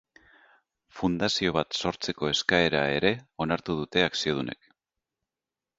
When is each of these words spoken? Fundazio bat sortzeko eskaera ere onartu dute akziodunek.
Fundazio 0.99 1.53
bat 1.57 1.77
sortzeko 1.81 2.31
eskaera 2.31 2.83
ere 2.97 3.15
onartu 3.47 3.79
dute 3.83 4.07
akziodunek. 4.09 4.77